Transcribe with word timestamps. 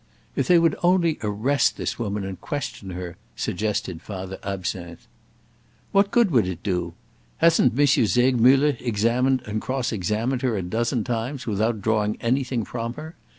"If 0.35 0.47
they 0.47 0.57
would 0.57 0.75
only 0.81 1.19
arrest 1.21 1.77
this 1.77 1.99
woman 1.99 2.23
and 2.25 2.41
question 2.41 2.89
her," 2.89 3.17
suggested 3.35 4.01
Father 4.01 4.39
Absinthe. 4.41 5.05
"What 5.91 6.09
good 6.09 6.31
would 6.31 6.47
it 6.47 6.63
do? 6.63 6.95
Hasn't 7.37 7.79
M. 7.79 7.85
Segmuller 7.85 8.77
examined 8.79 9.43
and 9.45 9.61
cross 9.61 9.91
examined 9.91 10.41
her 10.41 10.57
a 10.57 10.63
dozen 10.63 11.03
times 11.03 11.45
without 11.45 11.83
drawing 11.83 12.17
anything 12.19 12.65
from 12.65 12.95
her! 12.95 13.15